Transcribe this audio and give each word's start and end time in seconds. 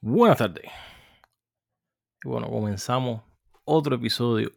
Buenas 0.00 0.38
tardes. 0.38 0.70
Y 2.22 2.28
bueno, 2.28 2.48
comenzamos 2.48 3.20
otro 3.64 3.96
episodio 3.96 4.52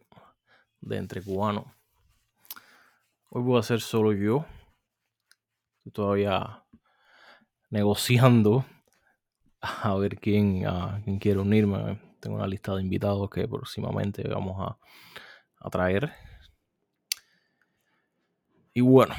de 0.80 0.98
Entre 0.98 1.20
Cubanos. 1.20 1.64
Hoy 3.28 3.42
voy 3.42 3.58
a 3.58 3.64
ser 3.64 3.80
solo 3.80 4.12
yo. 4.12 4.46
Estoy 5.78 5.92
todavía 5.92 6.64
negociando 7.70 8.64
a 9.60 9.92
ver 9.96 10.20
quién, 10.20 10.62
quién 11.02 11.18
quiere 11.18 11.40
unirme. 11.40 12.00
Tengo 12.20 12.36
una 12.36 12.46
lista 12.46 12.76
de 12.76 12.82
invitados 12.82 13.28
que 13.28 13.48
próximamente 13.48 14.22
vamos 14.28 14.60
a, 14.60 14.78
a 15.58 15.70
traer. 15.70 16.12
Y 18.72 18.80
bueno, 18.80 19.16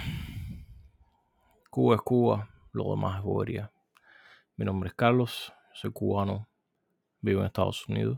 Cuba 1.69 1.95
es 1.95 2.01
Cuba, 2.01 2.49
lo 2.71 2.91
demás 2.91 3.17
es 3.17 3.23
bobería. 3.23 3.73
Mi 4.55 4.63
nombre 4.63 4.87
es 4.87 4.95
Carlos, 4.95 5.51
soy 5.73 5.91
cubano, 5.91 6.47
vivo 7.21 7.41
en 7.41 7.47
Estados 7.47 7.87
Unidos, 7.87 8.17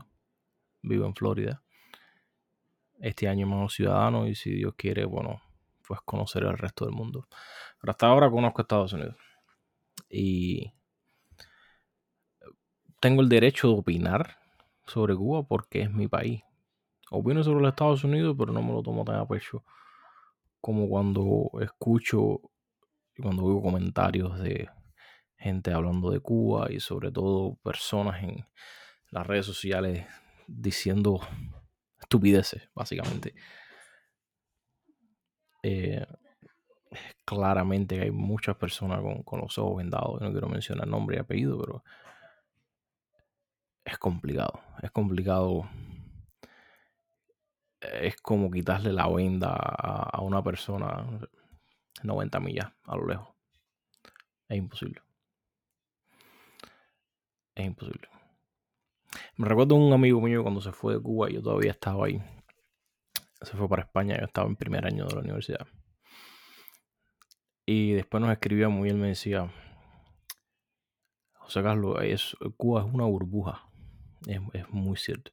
vivo 0.82 1.06
en 1.06 1.14
Florida. 1.14 1.62
Este 2.98 3.28
año 3.28 3.46
me 3.46 3.68
ciudadano 3.68 4.26
y 4.26 4.34
si 4.34 4.50
Dios 4.50 4.74
quiere, 4.76 5.04
bueno, 5.04 5.42
pues 5.86 6.00
conocer 6.02 6.44
el 6.44 6.56
resto 6.56 6.84
del 6.84 6.94
mundo. 6.94 7.28
Pero 7.80 7.90
hasta 7.90 8.06
ahora 8.06 8.30
conozco 8.30 8.62
Estados 8.62 8.92
Unidos. 8.92 9.16
Y 10.08 10.72
tengo 13.00 13.22
el 13.22 13.28
derecho 13.28 13.68
de 13.68 13.74
opinar 13.74 14.38
sobre 14.86 15.14
Cuba 15.14 15.42
porque 15.42 15.82
es 15.82 15.90
mi 15.90 16.08
país. 16.08 16.42
Opino 17.10 17.42
sobre 17.42 17.60
los 17.60 17.70
Estados 17.70 18.02
Unidos, 18.04 18.34
pero 18.38 18.52
no 18.52 18.62
me 18.62 18.72
lo 18.72 18.82
tomo 18.82 19.04
tan 19.04 19.16
a 19.16 19.26
pecho 19.26 19.64
como 20.60 20.88
cuando 20.88 21.50
escucho 21.60 22.40
y 23.16 23.22
cuando 23.22 23.46
veo 23.46 23.62
comentarios 23.62 24.40
de 24.40 24.68
gente 25.38 25.72
hablando 25.72 26.10
de 26.10 26.20
Cuba 26.20 26.70
y 26.70 26.80
sobre 26.80 27.10
todo 27.10 27.56
personas 27.62 28.22
en 28.22 28.46
las 29.10 29.26
redes 29.26 29.46
sociales 29.46 30.06
diciendo 30.46 31.20
estupideces, 32.00 32.68
básicamente. 32.74 33.34
Eh, 35.62 36.06
claramente 37.24 38.00
hay 38.00 38.10
muchas 38.10 38.56
personas 38.56 39.00
con, 39.00 39.22
con, 39.22 39.40
los 39.40 39.58
ojos 39.58 39.78
vendados. 39.78 40.20
No 40.20 40.30
quiero 40.30 40.48
mencionar 40.48 40.86
nombre 40.86 41.16
y 41.16 41.20
apellido, 41.20 41.58
pero 41.60 41.84
es 43.84 43.98
complicado. 43.98 44.60
Es 44.82 44.90
complicado 44.90 45.68
es 47.80 48.16
como 48.16 48.50
quitarle 48.50 48.92
la 48.92 49.08
venda 49.08 49.54
a, 49.54 50.20
una 50.20 50.42
persona 50.42 51.06
90 52.02 52.40
millas 52.40 52.72
a 52.84 52.96
lo 52.96 53.06
lejos. 53.06 53.28
Es 54.48 54.56
imposible. 54.58 55.05
Es 57.56 57.64
imposible. 57.64 58.08
Me 59.36 59.48
recuerdo 59.48 59.74
un 59.76 59.92
amigo 59.92 60.20
mío 60.20 60.42
cuando 60.42 60.60
se 60.60 60.72
fue 60.72 60.94
de 60.94 61.00
Cuba 61.00 61.30
yo 61.30 61.42
todavía 61.42 61.70
estaba 61.70 62.06
ahí. 62.06 62.22
Se 63.40 63.56
fue 63.56 63.68
para 63.68 63.82
España, 63.82 64.18
yo 64.18 64.26
estaba 64.26 64.46
en 64.46 64.56
primer 64.56 64.86
año 64.86 65.06
de 65.06 65.14
la 65.14 65.20
universidad. 65.22 65.66
Y 67.64 67.92
después 67.92 68.20
nos 68.20 68.30
escribía 68.30 68.68
muy 68.68 68.84
bien, 68.84 69.00
me 69.00 69.08
decía, 69.08 69.50
José 71.32 71.62
Carlos, 71.62 71.96
es, 72.02 72.36
Cuba 72.56 72.82
es 72.82 72.92
una 72.92 73.04
burbuja. 73.04 73.68
Es, 74.26 74.40
es 74.52 74.68
muy 74.70 74.98
cierto. 74.98 75.32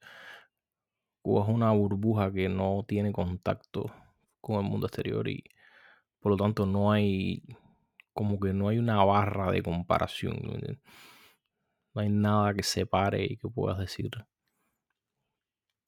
Cuba 1.21 1.44
es 1.44 1.49
una 1.49 1.71
burbuja 1.71 2.31
que 2.31 2.47
no 2.47 2.85
tiene 2.88 3.11
contacto 3.11 3.94
con 4.39 4.63
el 4.63 4.69
mundo 4.69 4.88
exterior 4.88 5.27
y 5.27 5.44
por 6.19 6.31
lo 6.31 6.38
tanto 6.38 6.66
no 6.66 6.91
hay 6.91 7.44
como 8.13 8.39
que 8.39 8.53
no 8.53 8.69
hay 8.69 8.77
una 8.77 9.03
barra 9.03 9.51
de 9.51 9.61
comparación. 9.61 10.39
Hay 11.95 12.09
nada 12.09 12.53
que 12.53 12.63
separe 12.63 13.23
y 13.23 13.38
que 13.38 13.47
puedas 13.47 13.77
decir 13.77 14.11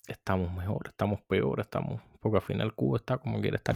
estamos 0.07 0.53
mejor, 0.53 0.89
estamos 0.89 1.21
peor, 1.21 1.59
estamos. 1.59 2.01
Porque 2.19 2.37
al 2.37 2.43
final 2.43 2.75
Cuba 2.75 2.97
está 2.97 3.17
como 3.17 3.41
quiere 3.41 3.57
estar. 3.57 3.75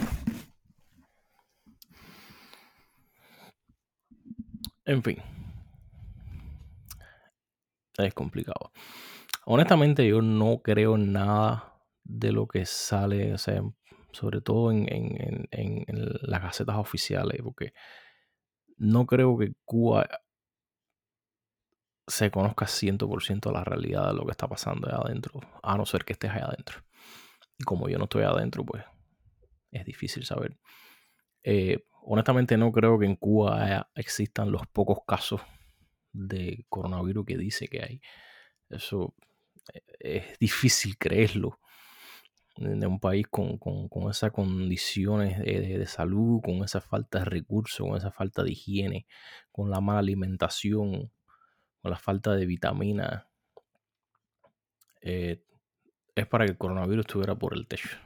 En 4.85 5.03
fin. 5.03 5.17
Es 7.97 8.13
complicado 8.13 8.71
honestamente 9.51 10.07
yo 10.07 10.21
no 10.21 10.61
creo 10.61 10.95
en 10.95 11.11
nada 11.11 11.73
de 12.03 12.31
lo 12.31 12.47
que 12.47 12.67
sale, 12.67 13.33
o 13.33 13.37
sea, 13.39 13.63
sobre 14.11 14.41
todo 14.41 14.71
en, 14.71 15.47
las 16.21 16.41
gacetas 16.41 16.77
oficiales, 16.77 17.41
porque 17.43 17.73
no 18.77 19.07
creo 19.07 19.37
que 19.39 19.53
Cuba 19.65 20.07
se 22.09 22.31
conozca 22.31 22.65
100% 22.65 23.51
la 23.51 23.63
realidad 23.63 24.07
de 24.07 24.13
lo 24.13 24.25
que 24.25 24.31
está 24.31 24.47
pasando 24.47 24.87
allá 24.87 24.97
adentro, 24.97 25.39
a 25.63 25.77
no 25.77 25.85
ser 25.85 26.03
que 26.03 26.13
estés 26.13 26.31
allá 26.31 26.45
adentro. 26.45 26.81
Y 27.57 27.63
como 27.63 27.89
yo 27.89 27.97
no 27.97 28.05
estoy 28.05 28.23
adentro, 28.23 28.65
pues 28.65 28.83
es 29.71 29.85
difícil 29.85 30.25
saber. 30.25 30.57
Eh, 31.43 31.85
honestamente 32.03 32.57
no 32.57 32.71
creo 32.71 32.99
que 32.99 33.05
en 33.05 33.15
Cuba 33.15 33.89
existan 33.95 34.51
los 34.51 34.65
pocos 34.67 34.99
casos 35.07 35.41
de 36.11 36.65
coronavirus 36.69 37.25
que 37.25 37.37
dice 37.37 37.67
que 37.67 37.83
hay. 37.83 38.01
Eso 38.69 39.13
es 39.99 40.37
difícil 40.39 40.97
creerlo 40.97 41.59
de 42.57 42.87
un 42.87 42.99
país 42.99 43.25
con, 43.29 43.59
esas 44.09 44.31
condiciones 44.31 45.39
de, 45.39 45.85
salud, 45.85 46.41
con 46.43 46.63
esa 46.63 46.81
falta 46.81 47.19
de 47.19 47.25
recursos, 47.25 47.87
con 47.87 47.97
esa 47.97 48.11
falta 48.11 48.43
de 48.43 48.51
higiene, 48.51 49.07
con 49.51 49.69
la 49.69 49.79
mala 49.79 49.99
alimentación, 49.99 51.11
con 51.81 51.91
la 51.91 51.97
falta 51.97 52.35
de 52.35 52.45
vitaminas. 52.45 53.25
Eh, 55.01 55.43
es 56.15 56.27
para 56.27 56.45
que 56.45 56.51
el 56.51 56.57
coronavirus 56.57 57.05
estuviera 57.05 57.35
por 57.35 57.55
el 57.55 57.67
techo. 57.67 57.97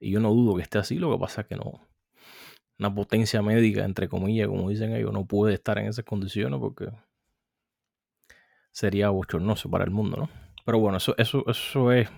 Y 0.00 0.10
yo 0.10 0.20
no 0.20 0.30
dudo 0.30 0.56
que 0.56 0.62
esté 0.62 0.78
así, 0.78 0.98
lo 0.98 1.12
que 1.12 1.18
pasa 1.18 1.42
es 1.42 1.46
que 1.46 1.56
no. 1.56 1.86
Una 2.78 2.94
potencia 2.94 3.42
médica, 3.42 3.84
entre 3.84 4.08
comillas, 4.08 4.48
como 4.48 4.70
dicen 4.70 4.94
ellos, 4.94 5.12
no 5.12 5.26
puede 5.26 5.54
estar 5.54 5.78
en 5.78 5.86
esas 5.86 6.04
condiciones 6.04 6.58
porque 6.58 6.90
sería 8.72 9.10
bochornoso 9.10 9.70
para 9.70 9.84
el 9.84 9.90
mundo, 9.90 10.16
¿no? 10.16 10.30
Pero 10.64 10.78
bueno, 10.78 10.96
eso, 10.96 11.14
eso, 11.18 11.44
eso 11.46 11.92
es. 11.92 12.08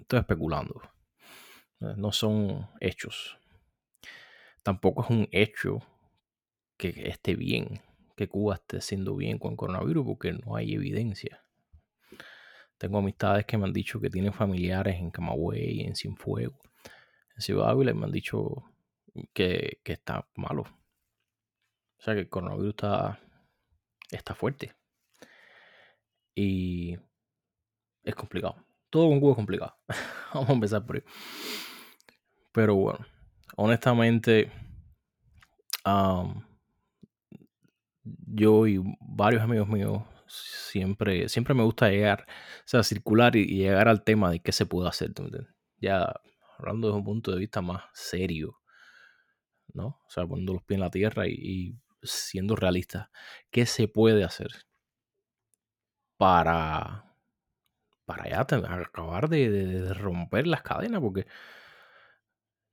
Estoy 0.00 0.18
especulando. 0.18 0.82
No 1.78 2.12
son 2.12 2.68
hechos. 2.80 3.38
Tampoco 4.62 5.04
es 5.04 5.10
un 5.10 5.28
hecho 5.32 5.78
que 6.76 7.08
esté 7.08 7.34
bien, 7.34 7.80
Cuba 8.28 8.54
esté 8.54 8.80
siendo 8.80 9.16
bien 9.16 9.38
con 9.38 9.56
coronavirus, 9.56 10.04
porque 10.04 10.32
no 10.32 10.56
hay 10.56 10.74
evidencia. 10.74 11.44
Tengo 12.78 12.98
amistades 12.98 13.46
que 13.46 13.56
me 13.56 13.64
han 13.64 13.72
dicho 13.72 14.00
que 14.00 14.10
tienen 14.10 14.32
familiares 14.32 14.96
en 14.96 15.10
Camagüey, 15.10 15.82
en 15.82 15.94
Cienfuegos, 15.94 16.58
en 17.36 17.40
Ciudad 17.40 17.70
Ávila, 17.70 17.92
y 17.92 17.94
me 17.94 18.06
han 18.06 18.12
dicho 18.12 18.64
que, 19.32 19.80
está 19.84 20.28
malo. 20.34 20.62
O 20.62 22.02
sea 22.02 22.14
que 22.14 22.20
el 22.20 22.28
coronavirus 22.28 22.70
está, 22.70 23.20
está 24.10 24.34
fuerte. 24.34 24.74
Y 26.34 26.98
es 28.02 28.14
complicado. 28.14 28.56
Todo 28.90 29.08
con 29.08 29.20
Cuba 29.20 29.32
es 29.32 29.36
complicado. 29.36 29.76
Vamos 30.34 30.50
a 30.50 30.52
empezar 30.54 30.84
por 30.84 30.96
ahí. 30.96 31.02
Pero 32.52 32.74
bueno, 32.74 33.06
honestamente, 33.56 34.50
yo 38.04 38.66
y 38.66 38.82
varios 39.00 39.42
amigos 39.42 39.68
míos 39.68 40.02
siempre, 40.26 41.28
siempre 41.28 41.54
me 41.54 41.62
gusta 41.62 41.90
llegar, 41.90 42.26
o 42.28 42.62
sea, 42.68 42.82
circular 42.82 43.36
y, 43.36 43.46
llegar 43.46 43.88
al 43.88 44.04
tema 44.04 44.30
de 44.30 44.40
qué 44.40 44.52
se 44.52 44.66
puede 44.66 44.88
hacer. 44.88 45.12
Ya 45.78 46.14
hablando 46.58 46.88
desde 46.88 46.98
un 46.98 47.04
punto 47.04 47.32
de 47.32 47.38
vista 47.38 47.60
más 47.60 47.84
serio, 47.94 48.58
¿no? 49.74 49.86
O 50.06 50.10
sea, 50.10 50.26
poniendo 50.26 50.54
los 50.54 50.62
pies 50.62 50.76
en 50.76 50.82
la 50.82 50.90
tierra 50.90 51.26
y, 51.28 51.76
siendo 52.02 52.56
realista, 52.56 53.10
¿qué 53.50 53.66
se 53.66 53.88
puede 53.88 54.24
hacer? 54.24 54.50
para, 56.22 57.16
para 58.04 58.28
ya 58.28 58.42
acabar 58.42 59.28
de, 59.28 59.92
romper 59.92 60.46
las 60.46 60.62
cadenas, 60.62 61.00
porque 61.00 61.26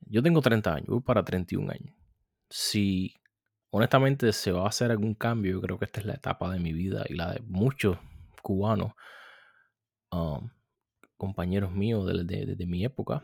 yo 0.01 0.21
tengo 0.21 0.39
30 0.39 0.71
años, 0.71 0.87
voy 0.87 1.01
para 1.01 1.25
31 1.25 1.71
años. 1.71 1.95
Si 2.47 3.15
honestamente 3.71 4.31
se 4.33 4.51
va 4.51 4.63
a 4.63 4.69
hacer 4.69 4.91
algún 4.91 5.13
cambio, 5.13 5.53
yo 5.53 5.61
creo 5.61 5.79
que 5.79 5.85
esta 5.85 5.99
es 5.99 6.05
la 6.05 6.13
etapa 6.15 6.51
de 6.51 6.59
mi 6.59 6.73
vida 6.73 7.05
y 7.07 7.15
la 7.15 7.33
de 7.33 7.41
muchos 7.41 7.97
cubanos, 8.41 8.93
um, 10.11 10.49
compañeros 11.17 11.71
míos 11.71 12.05
de, 12.07 12.55
de, 12.55 12.65
mi 12.65 12.83
época, 12.85 13.23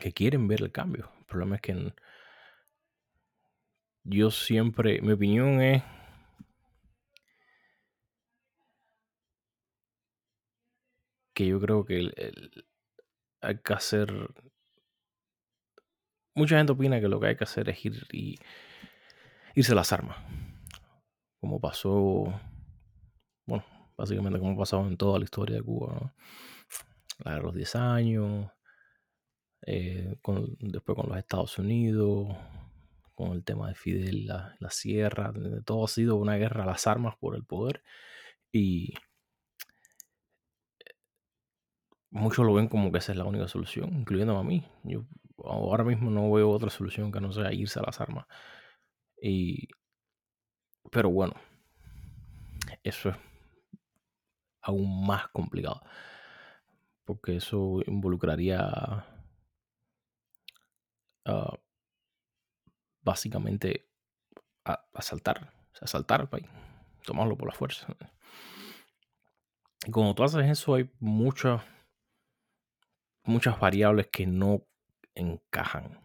que 0.00 0.12
quieren 0.12 0.48
ver 0.48 0.62
el 0.62 0.72
cambio. 0.72 1.10
El 1.18 1.24
problema 1.26 1.56
es 1.56 1.62
que 1.62 1.92
yo 4.04 4.30
siempre, 4.30 5.00
mi 5.02 5.12
opinión 5.12 5.60
es 5.60 5.82
que 11.34 11.46
yo 11.46 11.60
creo 11.60 11.84
que 11.84 12.10
hay 13.40 13.58
que 13.58 13.72
hacer... 13.72 14.08
Mucha 16.38 16.56
gente 16.56 16.72
opina 16.72 17.00
que 17.00 17.08
lo 17.08 17.18
que 17.18 17.26
hay 17.26 17.36
que 17.36 17.42
hacer 17.42 17.68
es 17.68 17.84
ir 17.84 18.06
y 18.12 18.38
irse 19.56 19.74
las 19.74 19.92
armas. 19.92 20.16
Como 21.40 21.60
pasó 21.60 22.32
bueno, 23.44 23.64
básicamente 23.96 24.38
como 24.38 24.52
ha 24.52 24.56
pasado 24.56 24.86
en 24.86 24.96
toda 24.96 25.18
la 25.18 25.24
historia 25.24 25.56
de 25.56 25.62
Cuba, 25.62 25.94
¿no? 26.00 26.14
La 27.24 27.34
de 27.34 27.40
los 27.40 27.52
10 27.56 27.74
años, 27.74 28.52
eh, 29.66 30.14
después 30.60 30.96
con 30.96 31.08
los 31.08 31.18
Estados 31.18 31.58
Unidos, 31.58 32.28
con 33.16 33.32
el 33.32 33.42
tema 33.42 33.66
de 33.66 33.74
Fidel, 33.74 34.26
la, 34.26 34.70
sierra, 34.70 35.32
todo 35.64 35.86
ha 35.86 35.88
sido 35.88 36.14
una 36.14 36.36
guerra 36.36 36.62
a 36.62 36.66
las 36.66 36.86
armas 36.86 37.16
por 37.18 37.34
el 37.34 37.44
poder 37.44 37.82
y 38.52 38.94
muchos 42.10 42.46
lo 42.46 42.54
ven 42.54 42.68
como 42.68 42.92
que 42.92 42.98
esa 42.98 43.10
es 43.10 43.18
la 43.18 43.24
única 43.24 43.48
solución, 43.48 43.92
incluyendo 43.92 44.38
a 44.38 44.44
mí. 44.44 44.64
Yo 44.84 45.04
ahora 45.44 45.84
mismo 45.84 46.10
no 46.10 46.30
veo 46.32 46.50
otra 46.50 46.70
solución 46.70 47.12
que 47.12 47.20
no 47.20 47.32
sea 47.32 47.52
irse 47.52 47.78
a 47.78 47.82
las 47.82 48.00
armas. 48.00 48.26
Y, 49.20 49.68
pero 50.90 51.10
bueno, 51.10 51.34
eso 52.82 53.10
es 53.10 53.16
aún 54.62 55.06
más 55.06 55.28
complicado. 55.28 55.80
Porque 57.04 57.36
eso 57.36 57.80
involucraría 57.86 59.06
uh, 61.26 61.56
básicamente 63.00 63.88
asaltar, 64.92 65.52
asaltar 65.80 66.20
el 66.22 66.28
país, 66.28 66.46
tomarlo 67.04 67.36
por 67.36 67.48
la 67.48 67.54
fuerza. 67.54 67.86
Y 69.86 69.90
cuando 69.90 70.14
tú 70.14 70.22
haces 70.22 70.44
eso 70.50 70.74
hay 70.74 70.90
muchas 71.00 71.62
muchas 73.24 73.60
variables 73.60 74.08
que 74.08 74.26
no 74.26 74.67
encajan. 75.18 76.00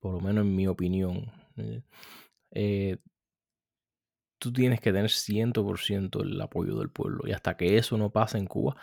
Por 0.00 0.14
lo 0.14 0.20
menos 0.20 0.44
en 0.44 0.54
mi 0.54 0.66
opinión. 0.66 1.32
Eh, 1.56 1.82
eh, 2.52 2.98
tú 4.38 4.52
tienes 4.52 4.80
que 4.80 4.92
tener 4.92 5.10
100% 5.10 6.22
el 6.22 6.40
apoyo 6.40 6.76
del 6.78 6.90
pueblo. 6.90 7.24
Y 7.26 7.32
hasta 7.32 7.56
que 7.56 7.78
eso 7.78 7.98
no 7.98 8.10
pase 8.10 8.38
en 8.38 8.46
Cuba, 8.46 8.76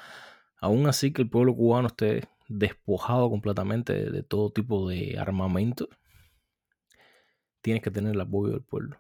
aún 0.58 0.88
así 0.88 1.14
que 1.14 1.22
el 1.24 1.30
pueblo 1.30 1.56
cubano 1.56 1.88
esté 1.88 2.28
despojado 2.48 3.30
completamente 3.30 4.12
de, 4.12 4.24
todo 4.24 4.52
tipo 4.52 4.88
de 4.90 5.18
armamento, 5.20 5.90
tienes 7.62 7.82
que 7.84 7.92
tener 7.92 8.14
el 8.14 8.22
apoyo 8.22 8.54
del 8.54 8.64
pueblo. 8.64 8.98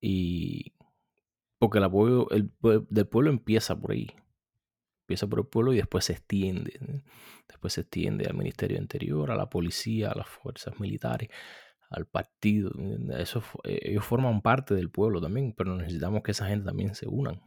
Y 0.00 0.72
porque 1.58 1.78
el 1.78 1.84
apoyo 1.84 2.28
del 2.30 3.06
pueblo 3.06 3.30
empieza 3.30 3.78
por 3.78 3.92
ahí. 3.92 4.10
Empieza 5.04 5.26
por 5.26 5.40
el 5.40 5.46
pueblo 5.46 5.74
y 5.74 5.76
después 5.76 6.06
se 6.06 6.14
extiende. 6.14 6.80
Después 7.46 7.74
se 7.74 7.82
extiende 7.82 8.24
al 8.26 8.34
Ministerio 8.34 8.78
Interior, 8.78 9.30
a 9.30 9.36
la 9.36 9.50
policía, 9.50 10.10
a 10.10 10.14
las 10.16 10.26
fuerzas 10.26 10.80
militares, 10.80 11.28
al 11.90 12.06
partido. 12.06 12.72
Eso, 13.18 13.42
eh, 13.64 13.80
ellos 13.82 14.02
forman 14.02 14.40
parte 14.40 14.74
del 14.74 14.90
pueblo 14.90 15.20
también, 15.20 15.52
pero 15.52 15.76
necesitamos 15.76 16.22
que 16.22 16.30
esa 16.30 16.46
gente 16.46 16.64
también 16.64 16.94
se 16.94 17.06
unan. 17.06 17.42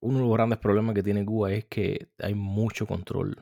Uno 0.00 0.18
de 0.18 0.24
los 0.24 0.32
grandes 0.32 0.58
problemas 0.58 0.94
que 0.94 1.02
tiene 1.02 1.26
Cuba 1.26 1.52
es 1.52 1.66
que 1.66 2.08
hay 2.18 2.34
mucho 2.34 2.86
control, 2.86 3.36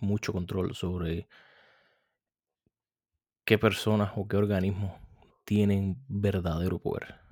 mucho 0.00 0.32
control 0.32 0.76
sobre 0.76 1.26
qué 3.44 3.58
personas 3.58 4.12
o 4.14 4.28
qué 4.28 4.36
organismos 4.36 4.92
tienen 5.44 5.96
verdadero 6.08 6.78
poder 6.78 7.25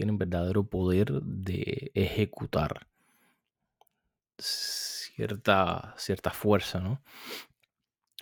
tienen 0.00 0.16
verdadero 0.16 0.64
poder 0.64 1.12
de 1.22 1.90
ejecutar 1.94 2.86
cierta, 4.38 5.94
cierta 5.98 6.30
fuerza, 6.30 6.80
¿no? 6.80 7.02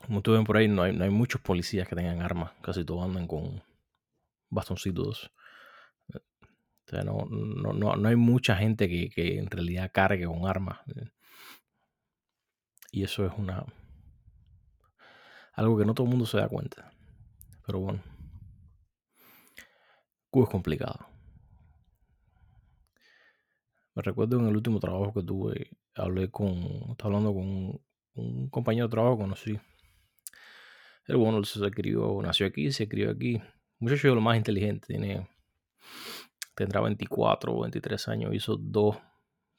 Como 0.05 0.21
tú 0.21 0.33
ven 0.33 0.43
por 0.43 0.57
ahí, 0.57 0.67
no 0.67 0.83
hay, 0.83 0.93
no 0.93 1.05
hay 1.05 1.11
muchos 1.11 1.41
policías 1.41 1.87
que 1.87 1.95
tengan 1.95 2.21
armas, 2.21 2.51
casi 2.63 2.85
todos 2.85 3.05
andan 3.05 3.29
con 3.29 3.63
bastoncitos. 4.51 5.31
O 6.13 6.89
sea, 6.89 7.05
no, 7.05 7.27
no, 7.31 7.95
no, 7.95 8.09
hay 8.09 8.17
mucha 8.17 8.57
gente 8.57 8.89
que, 8.89 9.09
que, 9.09 9.39
en 9.39 9.49
realidad 9.49 9.93
cargue 9.95 10.27
con 10.27 10.49
armas. 10.49 10.81
Y 12.91 13.05
eso 13.05 13.25
es 13.25 13.33
una. 13.39 13.65
algo 15.53 15.79
que 15.79 15.85
no 15.85 15.95
todo 15.95 16.07
el 16.07 16.11
mundo 16.11 16.27
se 16.27 16.39
da 16.39 16.49
cuenta. 16.49 16.91
Pero 17.65 17.79
bueno. 17.79 18.03
Cuba 20.29 20.47
es 20.47 20.51
complicado. 20.51 21.18
Me 23.99 24.03
recuerdo 24.05 24.39
en 24.39 24.47
el 24.47 24.55
último 24.55 24.79
trabajo 24.79 25.13
que 25.13 25.25
tuve, 25.25 25.71
hablé 25.97 26.31
con, 26.31 26.57
estaba 26.93 27.17
hablando 27.17 27.35
con 27.35 27.81
un, 28.15 28.49
compañero 28.49 28.87
de 28.87 28.93
trabajo 28.93 29.17
que 29.17 29.23
conocí. 29.25 29.61
El 31.09 31.17
bueno, 31.17 31.43
se 31.43 31.67
escribió, 31.67 32.17
nació 32.23 32.47
aquí, 32.47 32.71
se 32.71 32.85
escribió 32.85 33.11
aquí. 33.11 33.43
Muchacho 33.81 34.07
de 34.07 34.15
lo 34.15 34.21
más 34.21 34.37
inteligente, 34.37 34.87
tiene, 34.87 35.29
tendrá 36.55 36.81
24 36.81 37.53
o 37.53 37.63
23 37.63 38.07
años, 38.07 38.35
hizo 38.37 38.57
dos, 38.57 38.99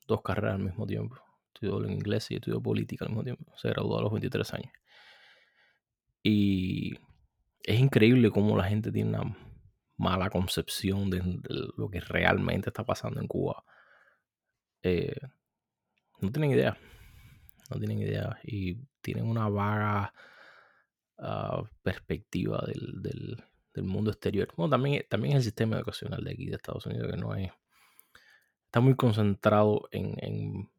dos 0.08 0.22
carreras 0.22 0.56
al 0.56 0.64
mismo 0.64 0.88
tiempo. 0.88 1.18
Estudió 1.54 1.84
en 1.84 1.92
inglés 1.92 2.32
y 2.32 2.36
estudió 2.36 2.62
política 2.62 3.04
al 3.04 3.10
mismo 3.10 3.26
tiempo. 3.26 3.52
Se 3.58 3.68
graduó 3.68 4.00
a 4.00 4.04
los 4.04 4.14
23 4.14 4.54
años. 4.54 4.72
Y 6.24 6.94
es 7.64 7.78
increíble 7.78 8.32
cómo 8.32 8.56
la 8.56 8.64
gente 8.64 8.90
tiene 8.90 9.20
una 9.20 9.38
mala 9.98 10.30
concepción 10.30 11.10
de 11.10 11.22
lo 11.76 11.90
que 11.90 12.00
realmente 12.00 12.70
está 12.70 12.86
pasando 12.86 13.20
en 13.20 13.28
Cuba 13.28 13.66
eh, 14.84 15.16
no 16.20 16.32
tienen 16.32 16.52
idea. 16.52 16.78
No 17.70 17.78
tienen 17.78 18.00
idea. 18.00 18.40
Y 18.44 18.76
tienen 19.02 19.26
una 19.26 19.50
vaga 19.50 20.14
ah, 21.18 21.64
perspectiva 21.82 22.64
del, 22.66 23.44
mundo 23.82 24.12
exterior. 24.12 24.50
También, 24.70 25.06
también 25.10 25.38
el 25.38 25.44
sistema 25.44 25.78
educacional 25.78 26.24
de 26.24 26.32
aquí, 26.32 26.48
de 26.48 26.56
Estados 26.56 26.86
Unidos, 26.86 27.10
que 27.12 27.18
no 27.18 27.34
es. 27.36 27.52
Está 28.66 28.82
muy 28.82 28.96
concentrado 28.96 29.88
en, 29.92 30.70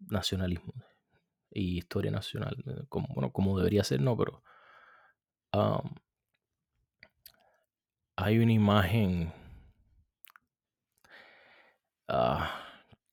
nacionalismo 0.00 0.74
y 1.50 1.78
historia 1.78 2.10
nacional. 2.10 2.56
Eh, 2.66 2.84
como, 2.88 3.08
bueno, 3.14 3.32
como 3.32 3.56
debería 3.58 3.84
ser, 3.84 4.00
no, 4.00 4.16
pero. 4.16 4.42
hay 8.16 8.38
una 8.38 8.52
imagen. 8.52 9.32
Ah, 12.08 12.61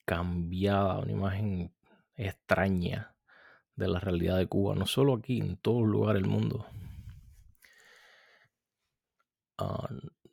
cambiada, 0.09 0.97
una 0.97 1.11
imagen 1.11 1.71
extraña 2.15 3.15
de 3.75 3.87
la 3.87 3.99
realidad 3.99 4.37
de 4.39 4.47
Cuba, 4.47 4.73
no 4.73 4.87
solo 4.87 5.13
aquí, 5.13 5.39
en 5.39 5.55
todo 5.57 5.83
lugar 5.83 6.15
del 6.15 6.25
mundo. 6.25 6.65
Ah, 9.59 9.87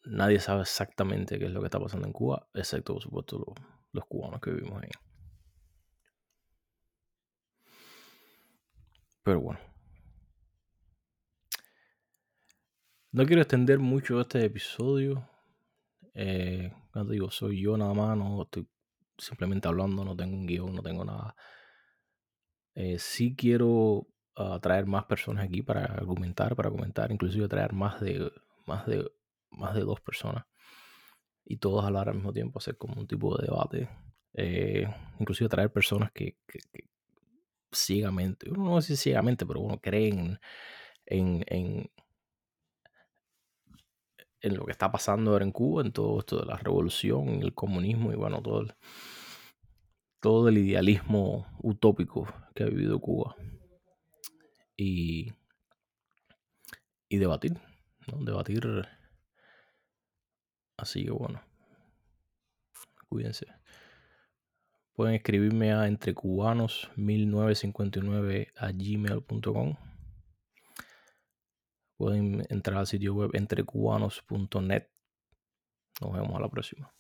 nadie 0.05 0.41
sabe 0.41 0.63
exactamente 0.63 1.39
qué 1.39 1.45
es 1.45 1.51
lo 1.51 1.61
que 1.61 1.67
está 1.67 1.79
pasando 1.79 2.07
en 2.07 2.15
Cuba, 2.15 2.49
excepto 2.55 2.95
por 2.95 3.03
supuesto 3.03 3.55
los, 3.93 4.07
cubanos 4.07 4.41
que 4.41 4.51
vivimos 4.53 4.83
ahí. 4.83 4.89
Pero 9.23 9.43
bueno. 9.43 9.61
No 13.13 13.27
quiero 13.27 13.43
extender 13.43 13.79
mucho 13.79 14.23
este 14.23 14.43
episodio. 14.43 15.29
Eh, 16.15 16.73
cuando 16.93 17.13
digo, 17.13 17.31
soy 17.31 17.61
yo 17.61 17.77
nada 17.77 17.93
más, 17.93 18.17
no 18.17 18.43
estoy 18.43 18.67
simplemente 19.19 19.69
hablando, 19.69 20.05
no 20.05 20.17
tengo 20.17 20.37
un 20.37 20.47
guion, 20.47 20.75
no 20.75 20.83
tengo 20.83 21.05
nada. 21.05 21.35
Eh, 22.75 22.99
sí 22.99 23.35
quiero 23.35 24.07
atraer 24.35 24.85
ah, 24.85 24.87
más 24.87 25.05
personas 25.07 25.45
aquí 25.45 25.63
para 25.63 25.85
argumentar, 25.85 26.55
para 26.57 26.71
comentar, 26.71 27.11
inclusive 27.11 27.49
traer 27.49 27.73
más 27.73 28.01
de, 28.01 28.31
más 28.67 28.87
de, 28.87 29.11
más 29.51 29.75
de 29.75 29.81
dos 29.81 30.01
personas 30.01 30.45
y 31.47 31.57
todos 31.59 31.85
hablar 31.85 32.09
al 32.09 32.17
mismo 32.17 32.33
tiempo, 32.33 32.59
hacer 32.59 32.77
como 32.77 33.01
un 33.01 33.07
tipo 33.07 33.37
de 33.37 33.47
debate. 33.47 33.89
Eh, 34.35 34.87
inclusive 35.19 35.49
traer 35.49 35.73
personas 35.73 36.11
que, 36.13 36.37
ciegamente, 37.73 38.51
no 38.51 38.81
sé 38.83 38.97
si 38.97 39.05
ciegamente, 39.05 39.47
pero 39.47 39.61
bueno, 39.61 39.81
creen 39.81 40.39
en, 41.07 41.45
en, 41.47 41.91
en 44.47 44.57
lo 44.57 44.65
que 44.65 44.73
está 44.73 44.91
pasando 44.93 45.33
ahora 45.33 45.45
en 45.45 45.51
Cuba, 45.51 45.83
en 45.83 45.91
todo 45.93 46.21
esto 46.21 46.39
de 46.39 46.47
la 46.47 46.57
revolución, 46.57 47.43
el 47.43 47.53
comunismo 47.53 48.13
y 48.13 48.17
bueno, 48.17 48.41
todo 48.41 48.61
el, 48.61 48.73
todo 50.21 50.49
el 50.49 50.59
idealismo 50.59 51.49
utópico 51.59 52.33
que 52.55 52.63
ha 52.63 52.67
vivido 52.67 53.01
Cuba. 53.01 53.35
Y, 54.77 55.33
y 57.09 57.19
debatir, 57.19 57.59
¿no? 58.07 58.25
Debatir. 58.25 58.87
Así 60.77 61.05
que 61.05 61.11
bueno, 61.11 61.43
cuídense. 63.09 63.49
Pueden 64.95 65.17
escribirme 65.17 65.73
a 65.73 65.89
entrecubanos1959 65.89 68.53
a 68.57 68.71
gmail.com. 68.71 69.75
Pueden 71.97 72.47
entrar 72.51 72.79
al 72.79 72.87
sitio 72.87 73.15
web 73.15 73.31
entrecubanos.net. 73.35 74.89
Nos 76.01 76.13
vemos 76.13 76.37
a 76.37 76.41
la 76.41 76.49
próxima. 76.49 76.96